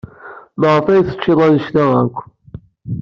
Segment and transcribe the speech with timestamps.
[0.59, 2.15] Maɣef ay teččid anect-a akk?